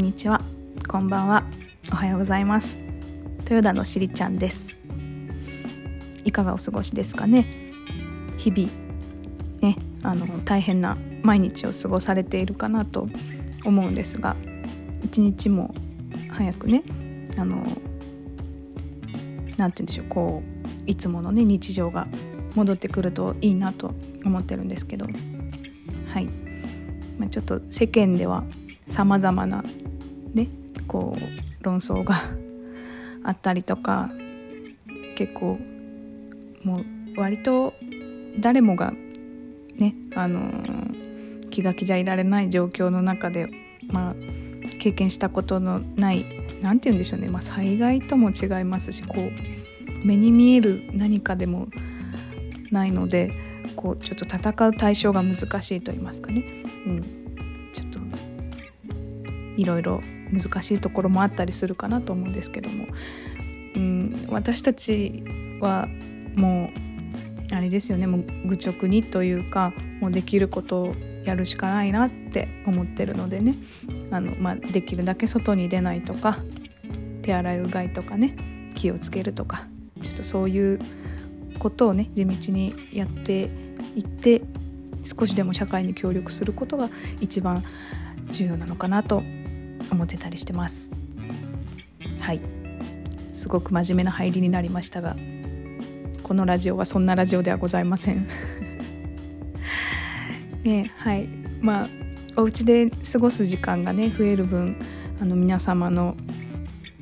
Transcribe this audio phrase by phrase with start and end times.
[0.00, 0.40] こんにちは。
[0.88, 1.44] こんばんは。
[1.92, 2.78] おはようございます。
[3.40, 4.82] 豊田のしりちゃんです。
[6.24, 7.46] いかがお過ごしですかね。
[8.38, 8.72] 日々
[9.60, 13.10] ねあの大変な毎日を過ごされているかなと
[13.66, 14.36] 思うんですが
[15.04, 15.74] 一日も
[16.30, 16.82] 早くね
[17.36, 17.56] あの
[19.58, 22.08] なんて言うんでしょうこういつものね日常が
[22.54, 23.92] 戻ってくるといいなと
[24.24, 26.24] 思ってるんですけどはい、
[27.18, 28.44] まあ、ちょっと世間では
[28.88, 29.62] さまざまな
[30.90, 32.16] こう論争が
[33.22, 34.10] あったりとか
[35.14, 35.60] 結構
[36.64, 37.74] もう割と
[38.40, 38.92] 誰もが
[39.78, 43.48] ねあのー、気が気じゃいられない状況の中で
[43.86, 44.16] まあ
[44.80, 46.26] 経験したことのない
[46.60, 51.68] 何て言うんでしょうね、まあ、災害とも違いますしこう目に見える何かでも
[52.72, 53.32] ないので
[53.76, 56.44] こうちょっと戦う対象が難しいと言いますかね、
[56.86, 57.02] うん、
[57.72, 58.00] ちょっと
[59.56, 60.00] いろいろ
[60.32, 62.86] 難しいところもあったりするかなと思うんですけども、
[63.74, 65.22] うん、私たち
[65.60, 65.88] は
[66.36, 66.70] も
[67.50, 68.06] うあれですよね。
[68.06, 70.94] もう愚直にというかもうできることを
[71.24, 73.56] やるしかないなって思ってるのでね。
[74.10, 76.38] あの、まあ、できるだけ外に出ないとか
[77.22, 78.36] 手洗いうがいとかね
[78.74, 79.66] 気をつけるとか
[80.02, 80.80] ちょっとそういう
[81.58, 83.50] ことをね地道にやって
[83.94, 84.42] いって
[85.02, 87.64] 少しでも社会に協力することが一番
[88.30, 89.22] 重要なのかなと
[89.90, 90.92] 思ってたりしてます。
[92.20, 92.40] はい。
[93.32, 95.16] すごく真面目な入りになりましたが
[96.22, 98.26] このラジオはそんなラジオではございません。
[100.62, 101.28] ねはい。
[101.60, 101.88] まあ
[102.36, 104.76] お家で過ごす時間がね増える分
[105.20, 106.16] あの皆様の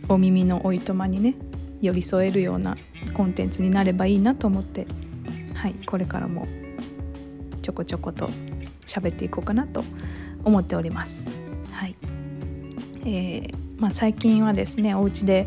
[0.09, 1.34] お耳のおいとまにね
[1.83, 2.77] 寄り添えるような
[3.12, 4.87] コンテンツになればいいなと思って
[5.54, 5.75] はい。
[5.84, 6.47] これからも
[7.60, 8.31] ちょこちょこと
[8.87, 9.84] 喋っていこうかなと
[10.44, 11.47] 思っております。
[13.09, 15.47] えーまあ、最近はですねお家で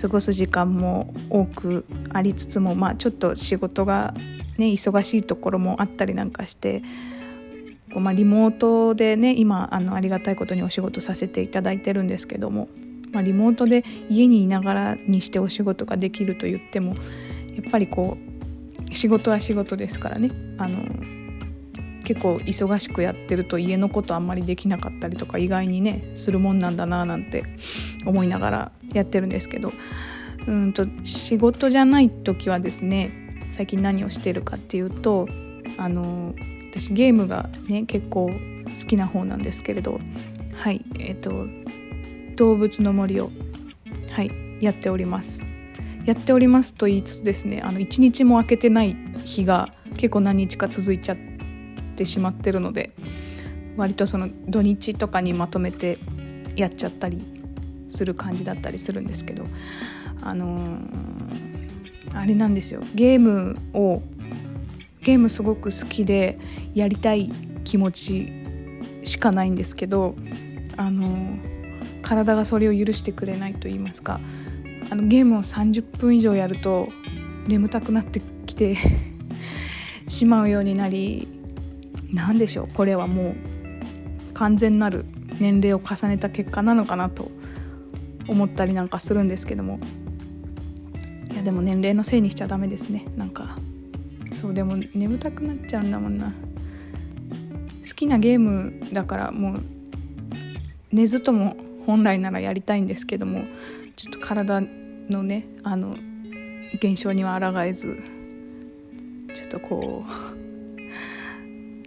[0.00, 4.14] 過ごす時間も多くありつつも、まあ、ちょっと仕事が、
[4.56, 6.80] ね、忙しいところもあったりなんかして
[7.92, 12.68] こう、まあ、リモートでね今あのありがたいことにお仕事させていただいてるんですけども、
[13.12, 18.16] まあ、リモートで家にいながらにしてお仕事ができると言ってもやっぱりこ
[18.90, 20.84] う仕事は仕事ですからねあの
[22.06, 27.42] 結構忙しくやってると家のことあんまりできなかったりとか意外にねするもんなんだななんて
[28.06, 29.72] 思いながらやってるんですけど。
[30.46, 33.10] うんと仕事じゃない時はですね
[33.50, 35.28] 最近何をしてるかっていうと
[35.76, 36.36] あの
[36.70, 39.98] 私ゲームがね結構好きな方なんですけれど
[40.54, 41.46] はいえっ、ー、と
[42.36, 43.32] 動物の森を
[44.10, 44.30] はい
[44.60, 45.44] やっております。
[46.04, 51.35] やっておりますと言いつつですねあの1日も空けてない日が結構何日か続いちゃって
[51.96, 52.92] ってしまってるので
[53.76, 55.98] 割とその土日とかにまとめて
[56.54, 57.24] やっちゃったり
[57.88, 59.46] する感じだったりするんですけど
[60.22, 62.82] あのー、あれなんですよ。
[62.94, 64.02] ゲームを
[65.02, 66.38] ゲームすごく好きで
[66.74, 67.30] やりたい
[67.64, 68.32] 気持ち
[69.04, 70.16] しかないんですけど
[70.76, 74.20] あのー、体がそれを許してくれないと言いますか
[74.90, 76.88] あのゲームを30分以上やると
[77.46, 78.76] 眠たくなってきて
[80.08, 81.35] しまうようになり
[82.12, 82.68] 何でしょう。
[82.72, 83.34] これはもう
[84.34, 85.04] 完全なる
[85.40, 87.30] 年齢を重ねた結果なのかなと
[88.28, 89.80] 思ったりなんかするんですけども。
[91.32, 93.06] いやでも年齢のせいにしちゃダメですね。
[93.16, 93.58] なんか
[94.32, 96.32] そうでも眠たくなっちゃうんだもんな。
[97.86, 99.62] 好きなゲームだからもう
[100.92, 103.44] 寝ずとも本来ならやりたいんですけども
[103.94, 104.60] ちょっと体
[105.08, 105.96] のねあの
[106.74, 108.02] 現象には抗えず
[109.34, 110.45] ちょっとこう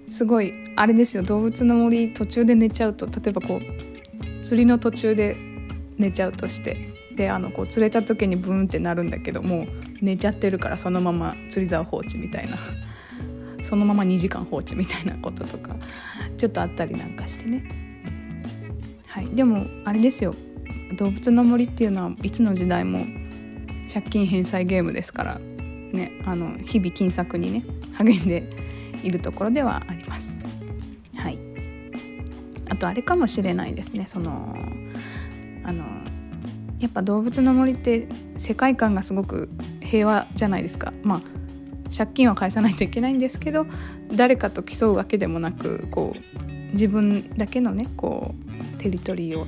[0.10, 5.38] すごいあれですよ動物の森途中で寝ちゃうと例えばこう釣りの途中で
[5.98, 9.68] 寝ちゃうとしてであのこう釣れた時にブーンってなるんだけどもう
[10.02, 12.58] 寝ちゃってるからそのまま釣り竿放置みたいな
[13.62, 15.76] そのまま2時間放置みたいな こととか
[16.38, 17.64] ちょっとあったりなんかしてね。
[19.08, 19.28] はい。
[19.28, 20.36] でもあれですよ。
[20.98, 23.06] 動物の森っていうのはいつの時代も
[23.92, 27.64] 借金返済ゲームですからねあの日々金策にね
[27.94, 28.50] 励んで
[29.04, 30.42] いるところではあります。
[31.16, 31.38] はい、
[32.70, 34.56] あとあれかもしれないですねその
[35.64, 35.84] あの
[36.80, 38.08] やっぱ動物の森って
[38.38, 39.50] 世界観がすごく
[39.82, 40.94] 平和じゃないですか。
[41.04, 41.22] まあ
[41.96, 43.66] 借金は返さないといけないんですけど
[44.14, 49.48] 誰かと競うわけでもなくこう自分だけのねこうテリトリーを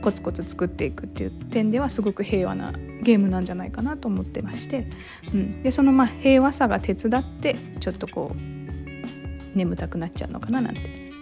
[0.00, 2.72] コツコツ作っていくっていう点ではすごく平和な
[3.02, 4.88] ゲームなんじゃないかなと思ってまして、
[5.32, 8.61] うん、でそのまあ平和さが手伝ってちょっとこう
[9.54, 11.12] 眠たくなっちゃうのかななんて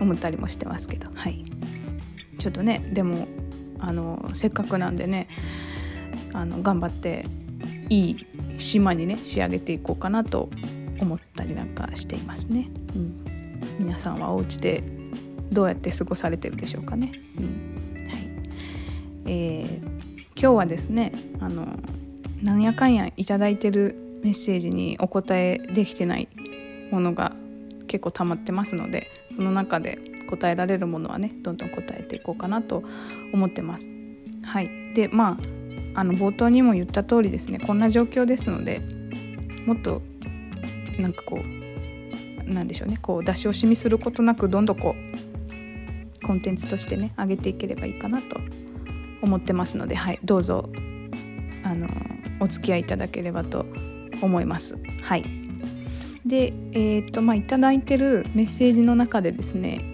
[0.00, 1.08] 思ったりもしてますけど。
[1.14, 1.44] はい。
[2.38, 3.28] ちょっとねでも
[3.78, 5.28] あのせっかくなんでね
[6.32, 7.26] あの頑張って
[7.88, 8.26] いい
[8.56, 10.50] 島にね仕上げていこうかなと
[11.00, 12.68] 思ったりなんかしていますね。
[12.94, 14.82] うん、皆さんはお家で
[15.50, 17.12] どうやって過ごされてるでしょうかね。
[17.38, 18.08] うん。
[18.08, 18.30] はい。
[19.26, 19.84] えー、
[20.34, 21.78] 今日はですねあの
[22.42, 26.28] なんやかんや頂いてるメッセージにお答えできてない
[26.90, 27.32] ものが
[27.92, 29.98] 結構溜まってますのでその中で
[30.30, 32.82] 答えられるものはねどんどん答えていこうかなと
[33.34, 33.90] 思ってます。
[34.44, 35.38] はい、でま
[35.94, 38.80] ああの冒頭にも言った通りですねこんな状況ですので
[39.66, 40.00] もっと
[40.98, 48.40] なんかこうなんでしょうねこう出し惜しみすることなくどんどんこうコンテンツとしてね上げていければいいかなと
[49.20, 50.70] 思ってますので、はい、どうぞ
[51.62, 51.88] あの
[52.40, 53.66] お付き合いいただければと
[54.22, 54.78] 思います。
[55.02, 55.41] はい
[56.24, 59.84] で、えーとまあ、いただいてるメッセージの中でですね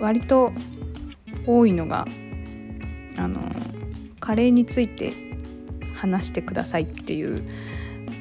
[0.00, 0.52] 割と
[1.46, 2.06] 多いのが
[3.16, 3.40] あの
[4.20, 5.14] カレーについて
[5.94, 7.42] 話してくださいっていう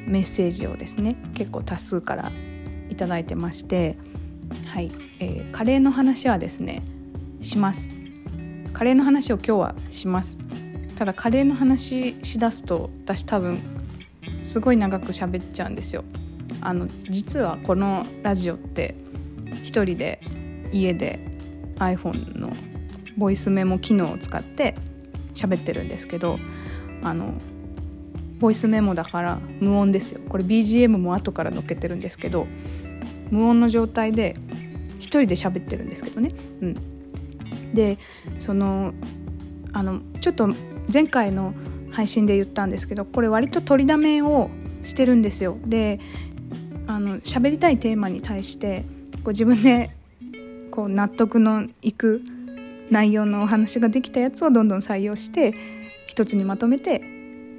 [0.08, 2.32] メッセージをですね結構多数から
[2.90, 3.98] 頂いてまして
[4.68, 6.84] はい、えー、カレーの話はですね
[7.42, 7.90] します。
[8.74, 10.38] カレーの話を今日はします。
[10.96, 13.62] ただカレーの話しだすと私多分
[14.42, 16.04] すごい長く喋っちゃうんですよ。
[16.66, 18.96] あの実はこのラジオって
[19.62, 20.20] 一人で
[20.72, 21.20] 家で
[21.76, 22.54] iPhone の
[23.18, 24.76] ボイスメモ機能を使って
[25.36, 26.40] 喋ってるんですけど
[27.04, 27.36] あの
[28.40, 32.48] ボイスメモだから無音ですよこれ BGM も後から載っけてるんですけど
[33.30, 34.36] 無音の状態で
[34.98, 36.34] 一人で喋ってるんですけどね。
[36.62, 37.98] うん、で
[38.40, 38.94] その
[39.72, 40.50] あのちょっと
[40.92, 41.54] 前回の
[41.92, 44.50] 配信で言ったんですけどこれ割と取りだめを
[44.84, 45.58] してるんですよ。
[45.66, 46.00] で
[46.88, 48.86] あの喋りたいテーマに対して
[49.24, 49.92] こう自分で
[50.72, 52.22] こう納得のいく
[52.90, 55.54] 内容のお話ができたやつをどんどん採用して
[56.08, 57.02] 一つにまとめて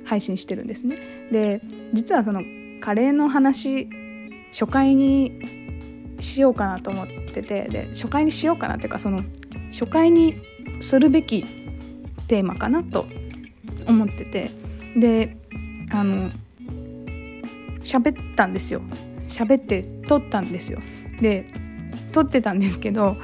[0.05, 0.99] 配信してるんですね。
[1.33, 1.61] で
[1.93, 2.43] 実はその
[2.81, 3.89] カレーの話
[4.53, 9.25] 初回にしようかなと思っててで初回にしようかなっていうかその
[9.71, 10.37] 初回に
[10.81, 11.45] するべき
[12.29, 13.07] テーマかなと
[13.87, 14.51] 思ってて
[14.97, 15.37] で
[15.91, 16.31] あの
[17.81, 18.83] 喋ったんですよ
[19.29, 20.81] 喋って撮ったんですよ。
[21.21, 21.47] で
[22.13, 23.17] 撮ってたんですけど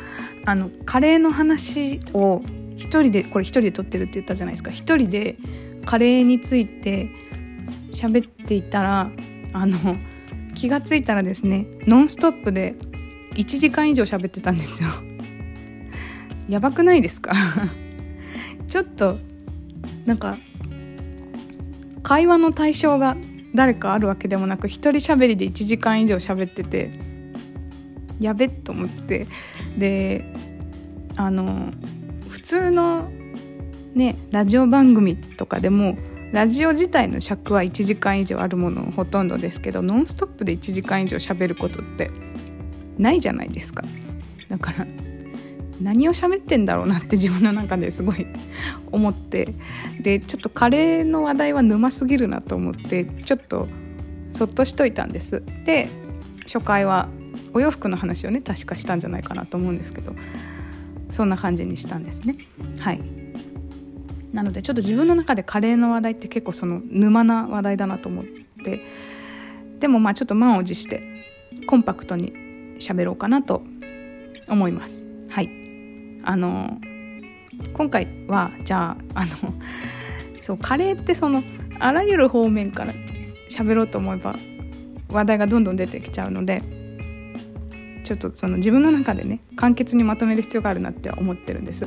[0.44, 2.42] あのカレーの話を
[2.76, 4.70] 一人でこれ一人で撮ってるって言ったじゃないですか。
[4.70, 5.36] 一人で
[5.86, 7.10] カレーについて
[7.90, 9.10] 喋っていたら
[9.52, 9.96] あの
[10.54, 12.74] 気がついたらですねノンストップで
[13.34, 14.88] 1時間以上喋ってたんですよ。
[16.48, 17.32] やばくないですか？
[18.68, 19.18] ちょっと
[20.06, 20.38] なんか
[22.02, 23.16] 会話の対象が
[23.54, 26.90] 誰かあるわけでもなく一人喋りで1時間以上喋ってて
[28.20, 29.26] やべっと思って。
[29.76, 30.24] で
[31.16, 31.72] あの
[32.28, 33.10] 普通の
[33.94, 35.98] ねラジオ番組とかでも
[36.32, 42.10] ラジオ自体の尺は1時間以上あるものほとんどですけどノンストップで1時間以上喋ることって
[42.96, 43.84] ないじゃないですか。
[44.48, 44.86] だから
[45.82, 48.26] 何を喋ってんだろうなって自分の中ですごい
[48.90, 49.54] 思って。
[50.00, 53.68] でちょっとカレーの話題は沼すぎるなと思ってちょっと
[54.30, 55.42] そっとしといたんです。
[55.64, 55.90] で
[56.42, 57.08] 初回は
[57.54, 60.14] お洋服の話をね確かしたんじゃないかなと思うんですけど
[61.10, 62.36] そんな感じにしたんですね。
[62.80, 63.02] はい。
[64.32, 68.24] なのでちょっと自分の中でカレーの話題って結構その沼な話題だなと思っ
[68.64, 68.84] て。
[69.78, 71.02] でもまあちょっと満を持して
[71.66, 72.32] コンパクトに
[72.78, 73.62] 喋ろうかなと
[74.48, 75.04] 思います。
[75.28, 75.61] はい。
[76.24, 76.78] あの
[77.72, 79.32] 今回はじゃああの
[80.40, 81.42] そうカレーってその
[81.78, 82.94] あらゆる方面から
[83.50, 84.36] 喋ろうと思えば
[85.08, 86.62] 話題がどんどん出てきちゃうので
[88.04, 91.86] ちょっとその自分の中でね簡潔にまとめる必要があるなって思ってるんです。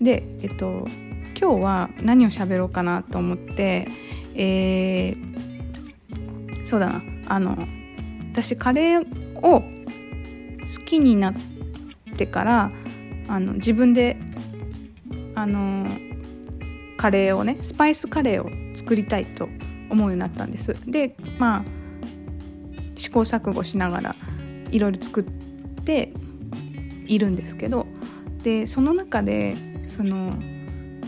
[0.00, 0.88] でえっと
[1.38, 3.88] 今日は何を喋ろうかなと思って、
[4.34, 7.56] えー、そうだなあの
[8.32, 9.06] 私カレー
[9.40, 11.34] を好きになっ
[12.16, 12.72] てから
[13.28, 14.16] あの自分で
[15.34, 15.96] あの
[16.96, 19.48] カレーをねスパイスカレーを作りたいと
[19.90, 20.76] 思うようになったんです。
[20.86, 21.64] でまあ
[22.96, 24.16] 試行錯誤しながら
[24.70, 25.24] いろいろ作っ
[25.84, 26.12] て
[27.06, 27.86] いるんですけど
[28.42, 29.56] でその中で
[29.88, 30.38] その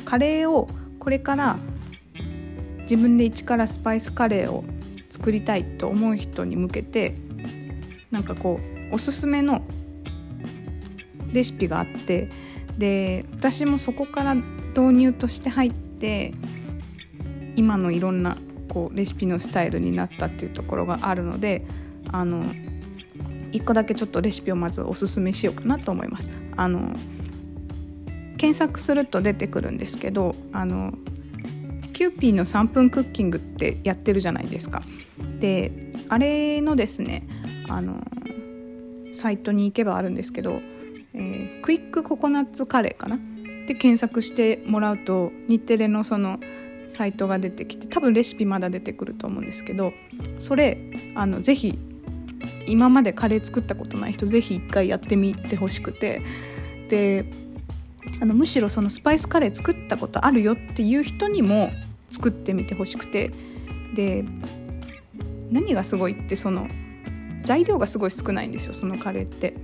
[0.04, 0.68] カレーを
[0.98, 1.58] これから
[2.82, 4.64] 自分で一からスパイスカレーを
[5.10, 7.16] 作りたいと思う人に向けて
[8.10, 9.62] なんかこうおすすめの
[11.32, 12.30] レシピがあって
[12.78, 16.34] で私もそこから導入として入って
[17.56, 18.36] 今のいろんな
[18.68, 21.64] こうレシピのスタイルになったっていうところがあるので
[22.12, 22.44] あの
[23.52, 26.28] 1個だけちょっとレシピをまずおすすめしようかなと思います。
[26.56, 26.94] あの
[28.36, 30.92] 検索すると出てくるんですけどあの
[31.94, 34.82] キューピーの3分クッキングってやってるじゃないですか。
[35.40, 35.72] で
[36.10, 37.26] あれのですね
[37.68, 38.04] あの
[39.14, 40.60] サイトに行けばあるんですけど、
[41.16, 43.18] えー、クイックココナッツカレーかな？
[43.66, 46.38] で検索してもらうと日テレのその
[46.88, 49.92] サイトが出てきて多分レシピまだ出てくると思うんですけど
[50.38, 50.78] それ
[51.16, 51.76] あのぜひ
[52.68, 56.22] 今までカレー作ったことない人ぜひ一回やってみてほしくて
[56.88, 57.24] で
[58.20, 61.72] あのむしろそのスパイスカレー作ったことあるよっていう人にも
[62.10, 63.32] 作ってみてほしくて
[63.94, 64.24] で
[65.50, 66.68] 何がすごいってその
[67.42, 69.54] 材料がすごい少ないんですよそのカレーって。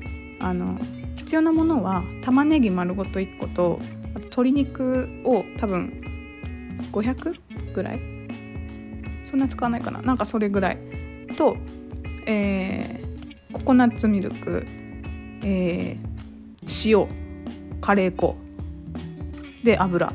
[0.40, 0.80] あの
[1.16, 3.81] 必要なものは玉ねぎ丸ごと1個と
[4.14, 6.00] あと鶏肉を多分
[6.92, 7.35] 500
[7.75, 8.00] ぐらい？
[9.25, 10.02] そんな使わないかな？
[10.02, 10.78] なんかそれぐらい。
[11.37, 11.57] と、
[12.26, 14.66] えー、ココナッツミルク、
[15.42, 17.09] えー、塩
[17.81, 18.37] カレー粉。
[19.64, 20.12] で油。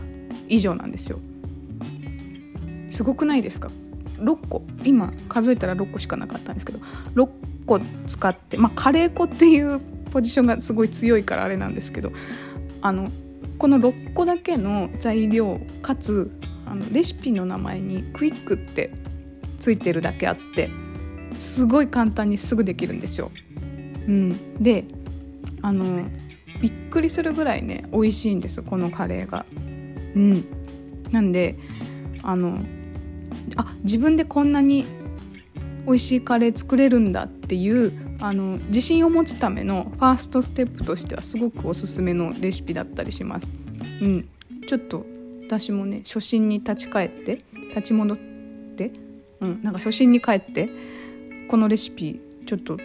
[0.50, 1.20] 以上なんですよ。
[2.90, 3.72] すごくないですか
[4.20, 4.62] ？6個。
[4.84, 6.80] 今数えたら6個しかなかったんですけど。
[7.16, 7.30] 6
[7.66, 9.82] 個使ってまあカレー粉っていう
[10.18, 12.12] ポジションがすごい強いからあれなんですけど
[12.82, 13.12] あの
[13.60, 16.32] この6個だけの材料かつ
[16.66, 18.90] あのレシピの名前にクイックって
[19.60, 20.72] ついてるだけあって
[21.38, 23.30] すごい簡単にすぐできるんですよ。
[24.08, 24.86] うん、で
[25.62, 26.08] あの
[26.62, 29.46] びっくりするぐらいね美味しいんですこのカレーが。
[29.54, 30.46] うん、
[31.12, 31.60] なんで
[32.24, 32.66] あの
[33.56, 34.88] あ自分でこんなに
[35.86, 43.52] 美味しいカレー作れるんだっていうあの自信を持つためのファーストステップとしてはすごくおすすめのレシピだったりします。
[44.02, 44.30] うん、
[44.68, 45.06] ちょっと
[45.46, 48.18] 私もね初心に立ち返って立ち戻っ
[48.76, 48.92] て、
[49.40, 50.70] うん、なんか初心に帰って
[51.48, 52.78] このレシピちょっと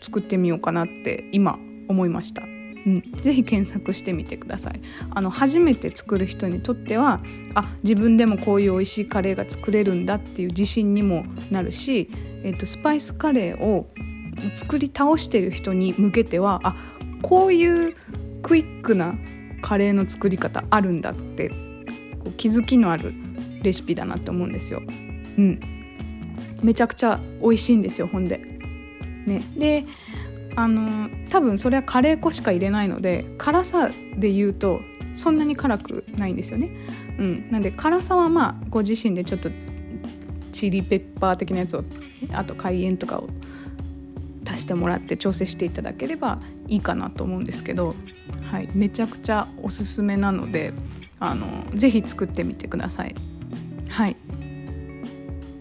[0.00, 2.42] 作ってみようかなって今思いました。
[2.42, 2.46] う
[2.86, 4.80] ん、ぜひ検索してみてください。
[5.10, 7.20] あの初めて作る人にとっては
[7.54, 12.10] あ自分でもこういう美味しいカレーが作れるんだっていう自信にもなるし、
[12.42, 13.88] えーと、スパイスカレーを
[14.54, 16.76] 作り倒してる人に向けてはあ
[17.22, 17.94] こういう
[18.42, 19.14] クイックな
[19.62, 21.48] カレーの作り方あるんだって
[22.18, 23.14] こう気づきのある
[23.62, 24.82] レシピだなって思うんですよ。
[24.86, 25.60] うん、
[26.62, 28.38] めちゃくちゃ美味しいんですよほんで。
[29.26, 29.84] ね、で
[30.54, 34.80] あの多分それはカレー粉しか入れないので辛さで言うと
[35.14, 36.70] そんなに辛くないんですよね。
[37.18, 39.50] うん、なんで辛さはまあご自身でちょっと
[40.52, 41.84] チリペッパー的なやつを
[42.32, 43.28] あと海塩とかを
[44.46, 47.94] 足してもらって調整していただければいいかなと思うんですけど、
[48.50, 50.72] はい、めちゃくちゃおすすめなので
[51.20, 53.14] あのぜひ作ってみてください。
[53.88, 54.16] はい。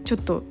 [0.04, 0.44] ちょっと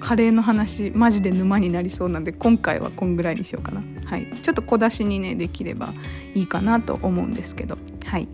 [0.00, 3.82] カレーの話マジで沼になりそうなんで今回はこんぐらいにしようかな。
[4.04, 4.26] はい。
[4.42, 5.94] ちょっと小出しにねできれば
[6.34, 7.78] いいかなと思うんですけど。
[8.04, 8.28] はい。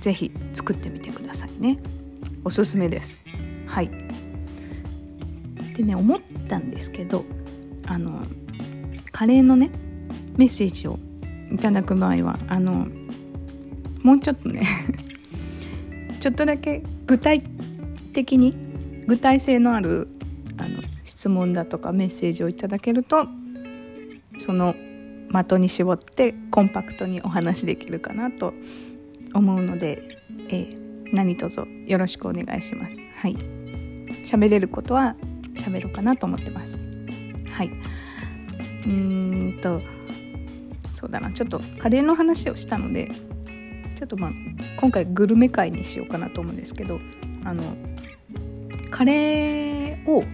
[0.00, 1.78] 是非作ってみてくださいね。
[2.44, 3.22] おすすめです。
[3.66, 3.90] はい。
[5.76, 7.24] でね思ったんですけど
[7.90, 8.22] あの
[9.10, 9.70] カレーのね
[10.36, 10.98] メッセージを
[11.50, 12.86] いただく場合はあの
[14.02, 14.62] もうちょっとね
[16.20, 17.42] ちょっとだけ具体
[18.12, 18.54] 的に
[19.08, 20.06] 具体性のある
[20.56, 23.26] あの質問だとかメッセージをいただけると
[24.38, 24.76] その
[25.32, 28.54] 的に絞ってコンパクトにお話できるかなと
[29.34, 30.18] 思うので、
[30.48, 32.96] えー、何卒よろしくお願いします。
[33.16, 33.36] はい。
[34.24, 35.16] 喋れることは
[35.54, 36.89] 喋ろうかなと思ってます。
[37.60, 37.68] はい。
[37.68, 39.82] うーんと
[40.94, 43.12] そうだなちょっとカレーの話をしたので
[43.96, 44.30] ちょっとまあ
[44.80, 46.98] 今回グルメ会にしようかなと思うんですけど
[47.44, 47.76] あの
[48.90, 50.24] カレーを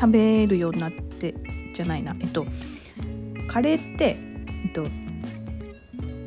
[0.00, 1.34] 食べるようになって
[1.74, 2.46] じゃないなえっと
[3.48, 4.16] カレーって、
[4.64, 4.88] えっと、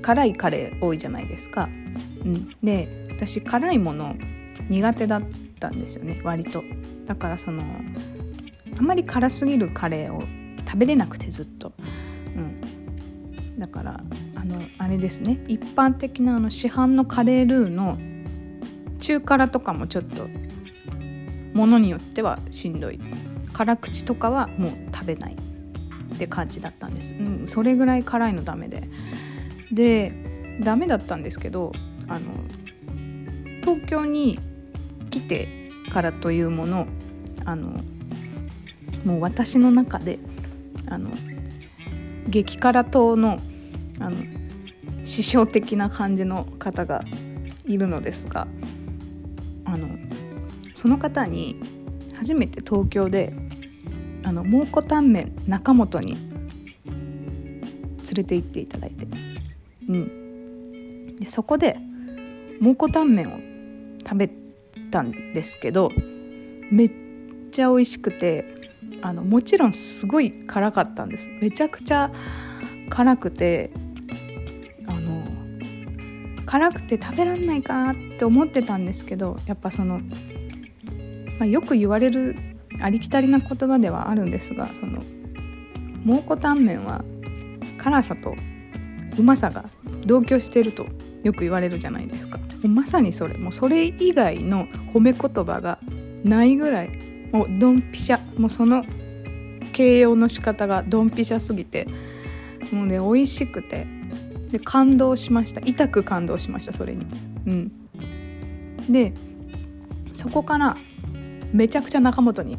[0.04, 1.68] 辛いカレー多いじゃないですか。
[2.24, 4.16] うん、で私辛いもの
[4.70, 5.24] 苦手だっ
[5.60, 6.64] たんですよね割と。
[7.08, 7.64] だからその
[8.78, 10.22] あまり辛すぎるカレーを
[10.66, 11.74] 食べれなくてずっと。
[12.36, 14.00] うん、だから
[14.36, 15.44] あのあれですね。
[15.48, 17.98] 一般的なあの市販のカレールーの
[19.00, 20.28] 中辛とかもちょっと
[21.54, 23.00] ものによってはしんどい。
[23.54, 25.36] 辛口とかはもう食べない
[26.14, 28.88] って感じだったんです、うん、それぐらい辛いのダメで。
[29.72, 30.14] で
[30.62, 31.72] ダメだったんですけど
[32.08, 32.32] あの
[33.62, 34.40] 東京に
[35.10, 36.88] 来てからというもの
[37.46, 37.82] あの
[39.06, 40.20] もう私の中で
[40.90, 41.12] あの
[42.28, 43.40] 激辛党の
[44.00, 44.18] あの
[45.04, 47.04] 師匠的な感じの方が
[47.66, 48.48] いるのですが
[49.66, 49.88] あの
[50.76, 51.62] その方に
[52.16, 53.34] 初めて東京で
[54.24, 59.08] あの蒙古タンメン中本に連れて行っていただいて、
[59.88, 61.78] うん、でそこで
[62.60, 63.40] 蒙古タンメンを
[64.06, 64.30] 食べ
[64.92, 65.92] たんですけど
[66.72, 66.92] めっ
[67.52, 68.57] ちゃ美味しくて
[69.02, 71.30] あのもちろんすごい辛かったんです。
[71.42, 72.12] めちゃくちゃ
[72.90, 73.72] 辛くて
[74.88, 75.24] あの
[76.46, 82.36] 辛くて食べらんないかなって思ってたんですけどやっぱその、まあ、よく言われる
[82.82, 85.04] ありきたりな言葉ではあるんですがその
[86.04, 87.04] 蒙古タンメンは
[87.78, 88.36] 辛さと
[89.18, 89.66] うまさが
[90.06, 90.86] 同居してると
[91.24, 92.38] よく言われるじゃないですか。
[92.38, 93.38] もうまさにそれ。
[93.38, 95.80] もうそれ以外の褒め言葉が
[96.24, 98.86] ないぐらいもうドンピシャもうその
[99.74, 101.88] 形容の仕方がドンピシャすぎて
[102.72, 103.88] もうね美味しくて。
[104.52, 105.62] で感動しました。
[105.66, 107.06] 痛く感動しましたそれに。
[107.46, 107.72] うん。
[108.90, 109.14] で
[110.14, 110.78] そこから
[111.52, 112.58] めちゃくちゃ中本に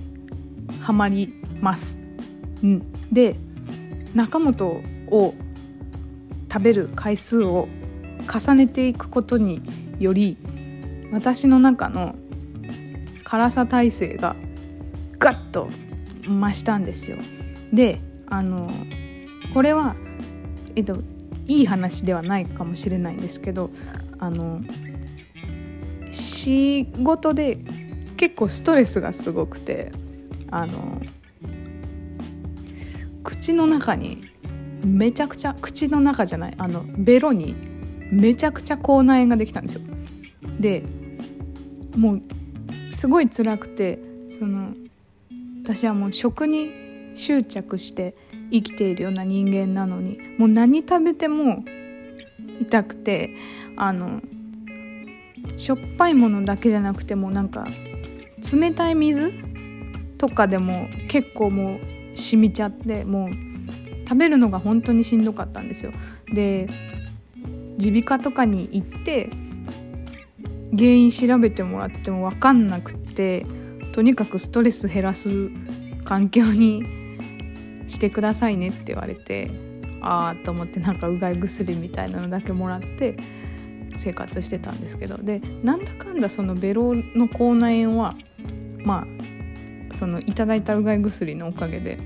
[0.80, 1.98] はまります。
[2.62, 2.92] うん。
[3.10, 3.36] で
[4.14, 5.34] 中本を
[6.52, 7.68] 食べる回数を
[8.30, 9.62] 重ねていくことに
[9.98, 10.36] より
[11.12, 12.14] 私の中の
[13.24, 14.36] 辛さ耐性が
[15.18, 15.70] ガッと
[16.26, 17.18] 増したんですよ。
[17.72, 18.70] であの
[19.54, 19.96] これは、
[20.76, 20.98] えっと、
[21.46, 23.70] いい話ではないかもしれないんですけど
[24.18, 24.60] あの
[26.10, 27.58] 仕事で
[28.16, 29.92] 結構ストレスがすごくて
[30.50, 31.00] あの
[33.22, 34.24] 口の中に
[34.84, 37.54] めちゃくちゃ口の中じゃないあのベロに
[38.10, 39.82] めちゃくちゃ口内炎ができたんですよ。
[40.58, 40.82] で
[41.96, 42.22] もう
[42.90, 43.98] すごい辛くて
[44.30, 44.74] その
[45.68, 48.14] 私はもう食に執着して
[48.50, 51.62] 生きているような人間なのにもう何食べても
[52.58, 53.34] 痛くて
[53.76, 54.22] あの
[55.58, 57.66] しょっぱいものだけじゃなくてもなんか
[58.50, 59.30] 冷たい水
[60.16, 63.28] とかでも結構もう染みちゃってもう
[64.08, 65.92] 食べるのが本当にしんどかったんですよ。
[66.32, 66.66] で
[67.78, 69.28] 耳鼻科とかに行って
[70.72, 73.44] 原因調べてもらっても分かんなくって
[73.98, 75.50] とにかくストレス減らす
[76.04, 76.84] 環境に
[77.88, 79.50] してくださいねって言われて
[80.00, 83.16] ああと思ってなんかうがい薬みたいなのだけもらって
[83.96, 88.14] 生活してたんですけどでなんだかんだそのベロの口内炎は
[88.84, 89.04] ま
[89.90, 91.98] あそのいただいたうがい薬のおかげで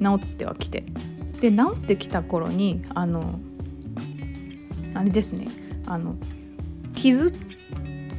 [0.00, 0.84] 治ってはきて
[1.40, 3.40] で治ってきた頃にあの
[4.94, 5.48] あれですね
[5.86, 6.14] あの
[6.94, 7.34] 傷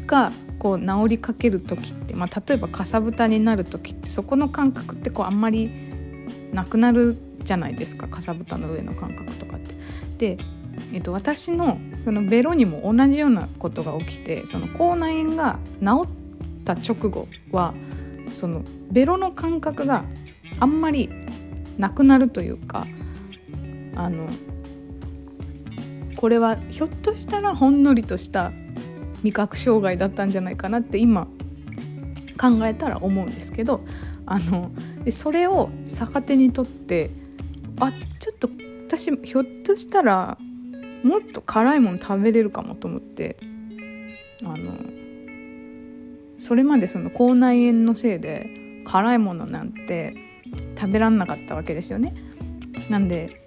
[0.06, 5.72] がこう治りかける時って、まあ、例えばかさぶたになる時ってそこの感覚ってこうあんまり
[6.54, 9.60] なくなるじゃないですかかさぶたの上の感覚とかっ
[10.20, 10.36] て。
[10.36, 10.44] で、
[10.94, 17.74] えっと、私のそのベロにも同じようなことが起きてその口内炎が治った直後は
[18.30, 20.06] そのベロの感覚が
[20.60, 21.10] あんまり
[21.80, 22.86] なくなるというか
[23.96, 24.30] あの
[26.18, 28.52] これはひょっとしたらほんのりとした
[29.24, 31.28] 味覚障害だったんじゃないかなって今
[32.40, 33.82] 考えたら思うんですけど
[34.26, 34.72] あの
[35.04, 37.12] でそれを逆手にとって
[37.80, 38.50] あちょっと
[38.88, 40.38] 私ひょっとしたら
[41.04, 43.38] もっと辛いもの食べれるかもと思って
[44.44, 44.74] あの
[46.38, 50.16] それまでその口内炎のせいで辛いものなんて
[50.78, 52.16] 食べらんなかったわけですよね。
[52.90, 53.42] なんで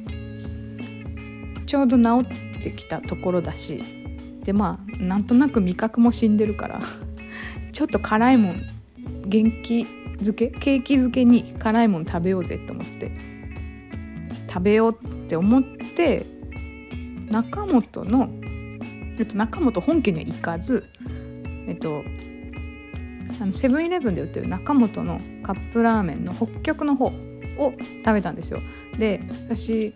[1.66, 4.03] ちょうど治ってきたところだし
[4.44, 6.80] でまあなんとなく味覚も死んでるから
[7.72, 8.62] ちょっと辛いもん
[9.26, 9.86] 元気
[10.18, 13.10] づけケーキ漬けに辛いもん食べようぜと思って
[14.48, 16.26] 食べようって思って
[17.30, 18.28] 中本の、
[19.18, 20.84] えっと、中本本家には行かず
[21.66, 22.04] えっと
[23.40, 27.72] あのセブンイレブンで売ってる中本のカップラーメンの北極の方を
[28.04, 28.60] 食べたんですよ。
[28.98, 29.94] で私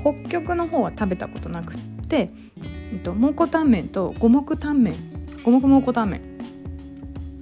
[0.00, 2.30] 北極の方は食べたことなくって
[2.92, 4.96] えっと、蒙古タンメンと五目タンメン。
[5.44, 6.20] 五目蒙古タンメン。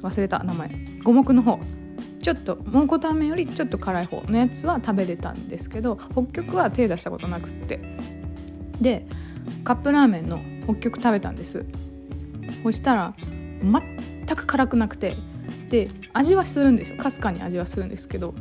[0.02, 0.70] 忘れた名前。
[1.04, 1.58] 五目の方。
[2.20, 7.78] ちょっと蒙古タンメンよりちょっと辛い方のやつは食べれたんですけど北極は手出したことなくって。
[8.80, 9.06] で
[9.62, 11.64] カップラーメンの北極食べたんです。
[12.64, 13.14] そしたら
[13.62, 15.16] 全く辛くなくて。
[15.68, 16.98] で味はするんですよ。
[16.98, 18.34] かすかに味はするんですけど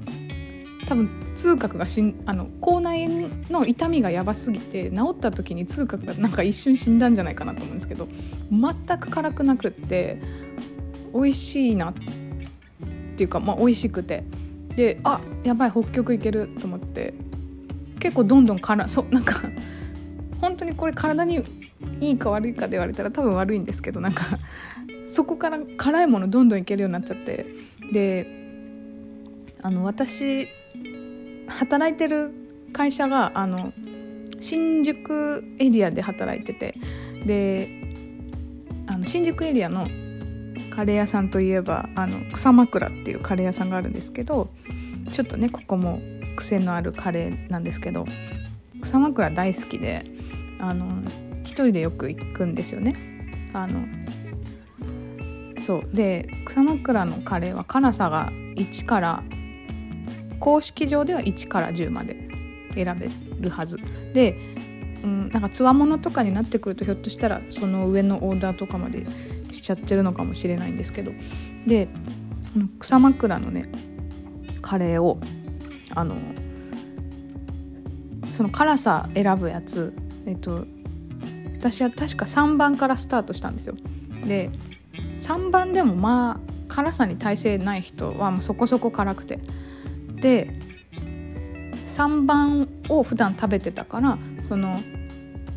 [0.88, 8.08] 多分痛覚がしんあの口内炎の痛みがやばすぎて治った時に痛覚がなんか一瞬死んだんじゃないかなと思うんですけど
[8.52, 10.22] 全く辛くなくって
[11.14, 11.94] 美味しいなっ
[13.16, 14.24] ていうかまあ美味しくて。
[14.76, 17.14] であやばい北極いけると思って
[18.00, 19.42] 結構どんどん辛そうなんか
[20.42, 21.44] 本当にこれ体に
[22.02, 24.26] いいか悪いかで言われたら多分悪いんですけどなんか
[25.08, 27.46] そこから辛いものどんどんいけるようになっちゃって。
[27.92, 28.44] で
[29.62, 30.48] あの私
[31.48, 32.32] 働いてる
[32.74, 33.74] 会社があの
[34.40, 36.76] 新宿エリアで働いてて
[37.26, 37.70] で
[38.88, 39.88] あの新宿エリアの
[40.70, 44.50] カレー屋さんといえばあの草枕っていうカレー屋さんがあるんですけど
[45.12, 46.02] ちょっとねここも
[46.36, 48.06] 癖のあるカレーなんですけど
[48.82, 50.06] 草枕大好きで
[50.60, 51.02] あの
[51.44, 52.96] 一人でよく行くんですよね。
[53.54, 53.86] あの
[55.62, 59.24] そうで草枕のカレーは辛さが1から
[60.40, 62.30] 公式上では1から10まで
[62.76, 63.78] 選べるはず。
[64.14, 64.38] で、
[65.04, 69.06] うん、なんかつわものとかになってくるとひょっとしたらその上のオーダーとかまで
[69.52, 71.12] しちゃってるのかもしれないんですけど。
[71.66, 71.88] で
[72.80, 73.66] 草枕のね
[74.62, 75.20] カレーを
[75.94, 76.16] あの
[78.32, 79.94] その辛さ選ぶやつ
[80.26, 80.66] えっと
[81.58, 83.76] 私は確か3番からスタートしたんですよ。
[84.26, 84.52] で
[85.18, 89.40] 3番でもまあ辛さに耐性ない人はもうそこそこ辛くて。
[90.26, 90.50] で
[91.86, 94.82] 3番を普段食べてたからその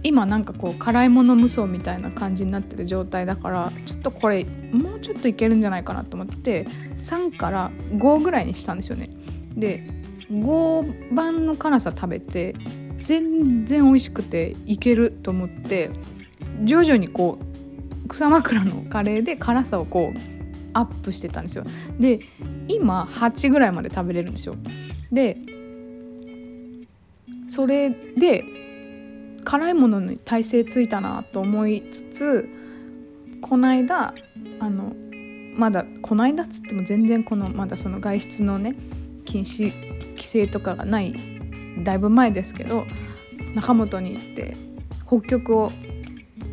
[0.02, 9.08] 今なんかこう辛いもの無双みたいな感じになってる状態だからちょっとこれもうちょっといけるんじゃないかなと思って3から5ぐらいにしたんですよね。
[9.56, 9.82] で
[10.30, 12.54] 5番の辛さ食べて
[12.98, 15.90] 全然美味しくていけると思って
[16.64, 17.38] 徐々にこ
[18.04, 20.37] う草枕のカレーで辛さをこう
[20.72, 21.64] アップしてたんですよ。
[21.98, 22.20] で
[22.68, 24.56] 今8ぐらいまで食べれるんですよ。
[25.10, 25.38] で
[27.48, 28.44] それで
[29.44, 32.48] 辛いものに耐性ついたなと思いつつ
[33.40, 34.14] この間
[34.60, 34.92] あの
[35.56, 38.76] まだこの間っつっても全然このまだその外出のね
[39.24, 39.72] 禁止
[40.10, 41.14] 規制とかがない
[41.82, 42.86] だいぶ前ですけど
[43.54, 44.56] 中本に行って
[45.06, 45.72] 北極を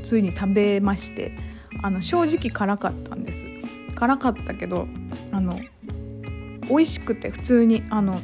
[0.04, 1.36] ついに食べまして
[1.84, 3.46] あの正直辛かったんです。
[3.96, 4.88] 辛かったけど
[5.32, 5.60] あの
[6.70, 8.22] 美味しくて普通にあの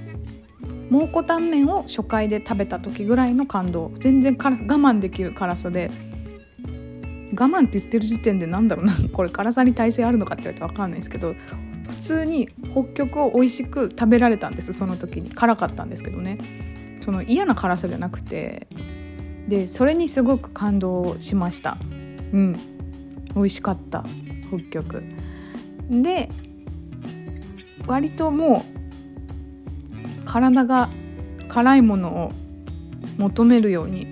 [0.89, 5.89] 蒙古タンメンを初回で食べた時ぐらいの感動全然我慢できる辛さで
[7.33, 11.33] 我慢って言ってる時点でなんだろうな これ辛さに耐性あるのかって言われて分かんないですけど
[11.89, 16.37] 普通に北極を美味しく食べられたんですその時に辛かったんですけどね。
[17.01, 18.67] その嫌な辛さじゃなくて
[19.47, 21.77] でそれにすごく感動しました。
[21.81, 22.59] うん。
[23.35, 24.05] 美味しかった
[24.49, 25.03] 北極。
[25.89, 26.29] で
[27.87, 28.65] 割とも
[30.23, 30.89] う体が
[31.47, 32.31] 辛いものを
[33.17, 34.07] 求めるように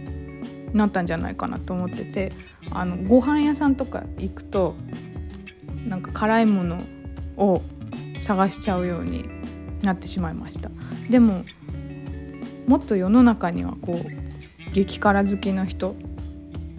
[0.73, 2.34] なったんじゃないかなと思ってて
[2.71, 4.75] あのご飯屋さんとか行くと
[5.88, 6.82] なんか辛いもの
[7.38, 7.62] を
[8.19, 9.29] 探しちゃうように
[9.82, 10.69] なってしまいました。
[11.10, 11.45] でも
[12.67, 15.95] もっと世の中にはこう激辛好きの人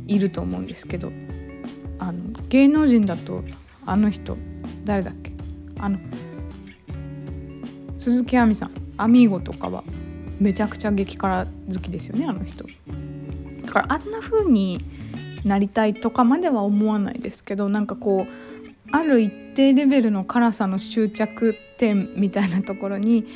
[0.07, 1.11] いると思うんですけど
[1.99, 3.43] あの芸能人だと
[3.87, 4.37] あの人
[4.85, 5.33] 誰だっけ？
[5.79, 5.99] あの
[7.97, 8.73] 鈴木亜美さん。
[8.97, 9.83] アミーゴとかは
[10.39, 12.67] めちゃくちゃ激辛好きですよねあの人。
[13.63, 14.85] だからあんな風に
[15.45, 18.33] なりたいとかまでは思わないですけどなんかこう
[18.93, 23.27] ある一定レベルの辛さの終着点みたいなところに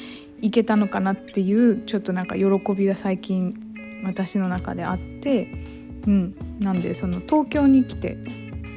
[0.43, 2.45] いけたのかなっていうちょっとなんか喜
[2.77, 5.49] びが最近私の中であって
[6.07, 6.35] うん。
[6.59, 8.19] なんでその東京に来て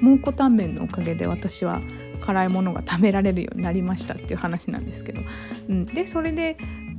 [0.02, 1.82] 蒙古タンメンのおかげで私は
[2.22, 5.22] 辛いものが食べられるようになりましたっていう話なんですけど、
[5.70, 6.58] うん、でそれで、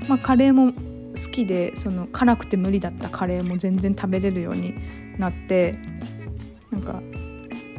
[0.09, 4.75] まあ、カレーも好きでその辛くて無理だったカレーも全然食べれるように
[5.19, 5.79] なって
[6.71, 7.03] なんか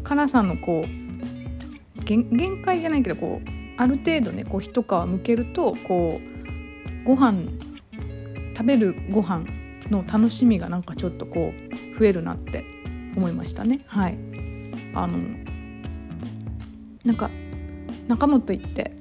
[0.04, 7.44] 辛さのこう限界じゃないけどこうある程度ねこう一皮むけるとこうご飯
[8.58, 9.46] 食べるご飯
[9.90, 12.66] の楽しみがなんかちょっとこう増えるなって
[13.16, 13.82] 思いましたね。
[13.88, 14.18] はい。
[14.94, 15.20] あの
[17.04, 17.30] なんか
[18.08, 18.92] 仲本行って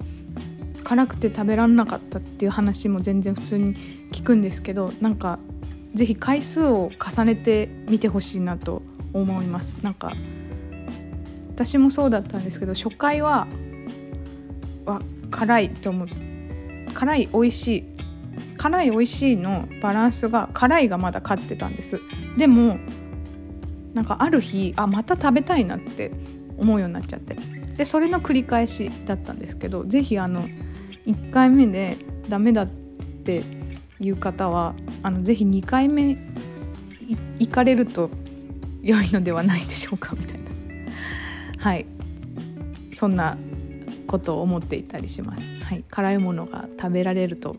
[0.84, 3.74] 辛くて食べらんなかったっていう話も全然普通に
[4.12, 5.38] 聞くんですけどなんか
[5.94, 9.78] 是非回数を重ねてみてほしいなと思います。
[9.82, 10.12] なんか
[11.50, 13.48] 私もそうだったんですけど初回は
[14.84, 16.08] わ辛いと思う
[16.94, 17.84] 辛い美味しい
[18.56, 22.00] 辛い美味しいのバランスが辛いがまだ勝ってたんです。
[22.36, 22.78] でも
[23.98, 26.12] なんかある日あまた食べたいなって
[26.56, 27.34] 思うようになっちゃって。
[27.76, 30.48] でそれの繰り返しだったんですけど是非あの
[31.04, 33.42] 1回目でダメだって
[33.98, 36.16] いう方はあのぜひ2回目
[37.40, 38.10] 行かれると
[38.82, 40.50] 良いのではないでしょうかみたいな。
[41.58, 41.86] はい。
[42.92, 43.36] そんな
[44.06, 47.56] ことを思っていたりします、はい、辛いものが食べられると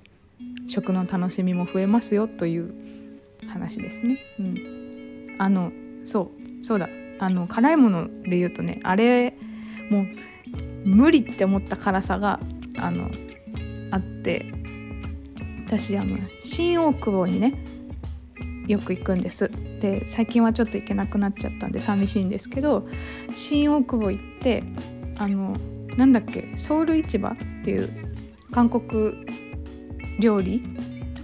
[0.67, 2.73] 食の楽しみも増えますよという
[3.47, 4.19] 話ですね。
[4.39, 5.35] うん。
[5.37, 5.71] あの
[6.09, 6.89] そうそうだ。
[7.19, 9.35] あの辛いもので言うとねあれ
[9.89, 10.05] もう
[10.87, 12.39] 無理って思った辛さが
[12.77, 13.09] あの
[13.91, 14.59] あって。
[15.69, 17.53] 私あの新大久保にね
[18.65, 19.51] よく行くんです。
[19.79, 22.87] で最近はちょっと行けなくなっちゃったんで寂しいんですけど
[23.33, 24.63] 新大久保行って
[25.15, 25.55] あの
[25.95, 28.15] なんだっけソウル市場っていう
[28.51, 29.13] 韓国
[30.19, 30.63] 料理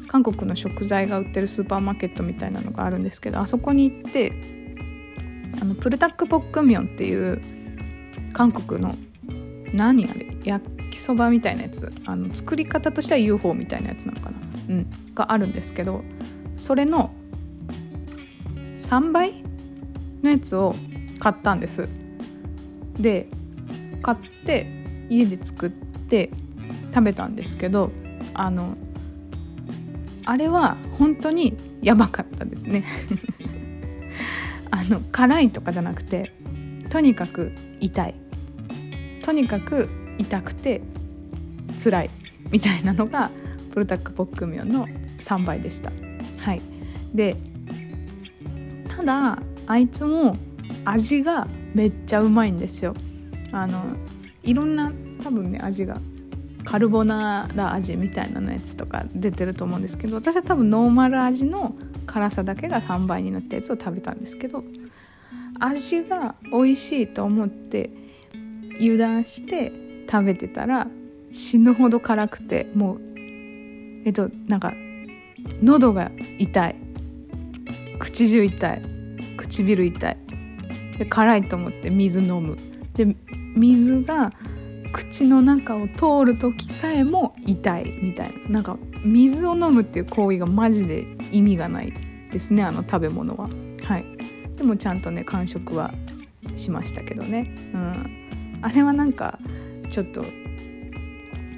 [0.07, 4.31] 韓国の食材が売ってるスーパーマーケットみたいなのがあるんですけどあそこに行って
[5.61, 7.41] あのプルタックポックミョンっていう
[8.33, 8.95] 韓国の
[9.73, 11.91] 何あれ焼きそばみたいなやつ。
[12.05, 14.37] あの作り方としては UFO みたいなやつなのかな、
[14.69, 16.03] うん、があるんですけど
[16.55, 17.13] それの
[18.75, 19.43] 3倍
[20.21, 20.75] のやつを
[21.19, 21.87] 買ったんです。
[22.99, 23.27] で
[24.01, 24.67] 買って
[25.09, 26.29] 家で作って
[26.93, 27.91] 食べたんですけど
[28.33, 28.77] あの
[30.25, 32.83] あれは本当にやばかったですね。
[34.75, 36.33] あの辛いとかじゃなくて
[36.89, 38.15] とにかく痛い。
[39.23, 40.81] とにかく痛くて
[41.81, 42.09] 辛い。
[42.51, 43.31] みたいなのが
[43.71, 44.87] プルタックポックミョンの
[45.21, 45.91] 3倍でした。
[46.37, 46.61] はい。
[47.13, 47.37] で
[48.89, 50.37] ただあいつも
[50.83, 52.93] 味がめっちゃうまいんですよ。
[53.51, 53.83] あの
[54.43, 54.91] いろんな
[55.23, 56.01] 多分ね味が
[56.65, 61.75] カルボナーラ味みたいなのやつとか出てると思うんですけど私は多分ノーマル味の
[62.15, 64.63] 辛さだけが3倍になったやつを食べたんですけど
[65.59, 67.89] 味が美味しいと思って
[68.79, 69.73] 油断して
[70.09, 70.87] 食べてたら
[71.33, 73.01] 死ぬほど辛くてもう
[74.05, 74.71] えっとなんか
[75.61, 76.75] 喉が痛い。
[77.99, 78.81] 口中痛い。
[79.35, 80.17] 唇痛い。
[80.97, 82.57] で辛いと思って水飲む。
[82.95, 83.13] で
[83.57, 84.31] 水が
[84.93, 88.49] 口の中を通る時さえも痛いみたいな。
[88.49, 91.93] なんか水を飲むっていう行為がマジで意味がない。
[92.35, 93.49] ですねあの食べ物は。
[93.83, 94.05] はい。
[94.57, 95.93] でもちゃんとね完食は
[96.57, 97.71] しましたけどね。
[97.73, 98.59] うん。
[98.61, 99.39] あれはなんか
[99.87, 100.25] ちょっと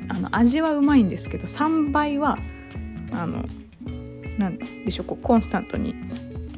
[0.08, 2.38] あの味はうまいんですけど3倍は
[3.12, 3.44] あの
[4.38, 5.96] なんでしょうこうコンスタントに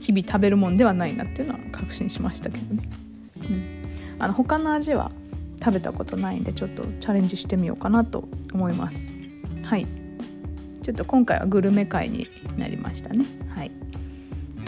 [0.01, 2.89] 日々食べるもんではないなっていうのは確信しましたけどね、
[3.37, 5.11] うん、あの他の味は
[5.63, 9.09] 食べたことないんでちょっとチャレンジしてみようかなと思います。
[9.63, 9.87] はい。
[10.81, 12.27] ちょっと今回はグルメ会に
[12.57, 13.25] なりましたね。
[13.55, 13.78] はい。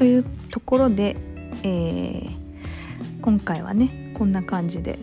[0.01, 1.15] というところで、
[1.61, 2.31] えー、
[3.21, 4.97] 今回はねこんな感じで、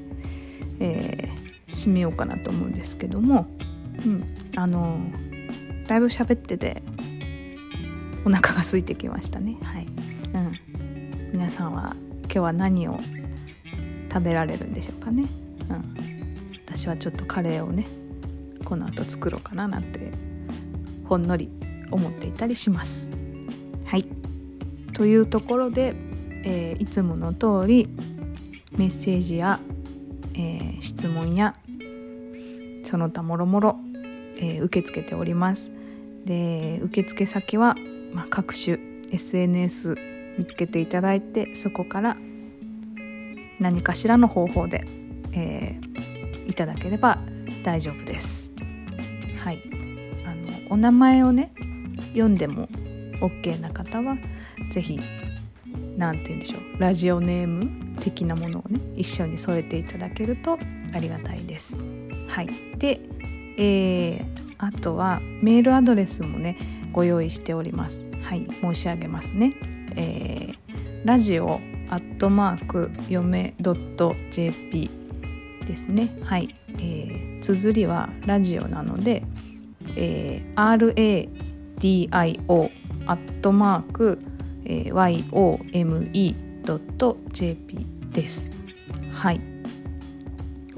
[0.81, 3.47] えー、締めようかなと思うんですけども
[4.05, 4.25] うん
[4.57, 4.99] あの
[5.87, 6.83] だいぶ喋ってて
[8.25, 9.57] お腹が空いてきましたね。
[9.63, 9.87] はい。
[9.87, 11.31] うん。
[11.33, 12.99] 皆さんは今日は何を
[14.13, 15.29] 食べられるんでしょうかね。
[15.71, 17.87] うん、私はちょっとカレーをね
[18.65, 20.11] この後作ろうかななんて
[21.05, 21.49] ほんのり
[21.93, 23.09] 思っていたりします。
[23.85, 24.18] はい。
[24.99, 25.95] というところで、
[26.45, 27.89] えー、いつもの通り
[28.73, 29.61] メッセージや、
[30.35, 31.55] えー、質問や
[32.85, 33.77] その他もろもろ、
[34.39, 35.73] え受け付けております。
[36.25, 37.75] で受付先は、
[38.13, 38.79] まあ、各種
[39.11, 39.97] SNS
[40.37, 42.17] 見つけていただいてそこから
[43.59, 44.87] 何かしらの方法で
[45.33, 47.19] えー、いただければ
[47.63, 48.51] 大丈夫です。
[49.43, 49.63] はい、
[50.27, 51.53] あのお名前をね
[52.13, 52.69] 読んでも
[53.21, 54.17] OK な方は
[54.71, 55.01] 是非
[55.97, 60.59] 何て言うんでしょうラジオネーム的なものをね一緒に添えていただけると
[60.93, 61.77] ありがたいです。
[62.29, 63.01] はい、で、
[63.57, 64.25] えー、
[64.59, 66.57] あとはメールアドレスもね
[66.93, 68.07] ご用意しております。
[68.23, 69.55] はい、申し上げますね。
[69.97, 70.53] えー、
[71.05, 73.55] ラジオアットマークよめ
[74.31, 74.91] .jp
[75.67, 79.23] ですねはい、えー、綴りはラジオなので、
[79.97, 81.29] えー、
[81.81, 82.71] RADIO
[83.07, 84.19] アットマーク、
[84.69, 84.93] えー、
[86.63, 88.53] YOME.jp です。
[89.13, 89.41] はい。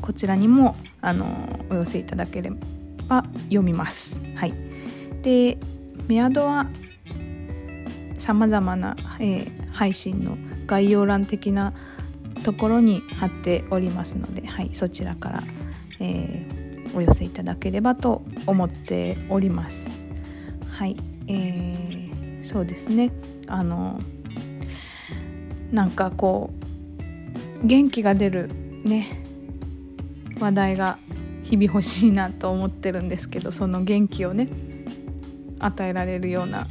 [0.01, 2.51] こちらにもあのお寄せいただけれ
[3.09, 4.19] ば読みます。
[4.37, 4.55] はい。
[5.23, 5.59] で
[6.09, 6.67] メアドは
[8.15, 11.73] さまざまな、えー、配信の概要欄的な
[12.43, 15.43] ところに貼っておりますので、はい、そちらから、
[16.01, 19.91] えー、お寄せいただければと思っております。
[20.71, 20.97] はい、
[21.29, 23.13] えー、そうですね。
[23.51, 24.01] あの
[25.73, 26.51] なんかこ
[27.63, 28.49] う元気が出る
[28.85, 29.25] ね
[30.39, 30.99] 話題が
[31.43, 34.49] 日々欲しいなと思ってるんですけどその元気をね
[35.59, 36.69] 与えられるような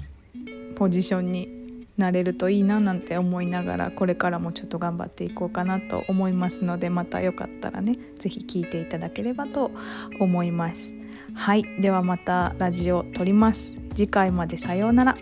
[0.76, 1.60] ポジションに
[1.98, 9.72] なれるといいななんて思いながらこれからもちょっと頑張っていこうかなと思いますのでまたよかったらね是非聞いていただければと
[10.20, 10.96] 思います。
[11.36, 13.80] はいではまたラジオ撮ります。
[13.94, 15.18] 次回までさようなら。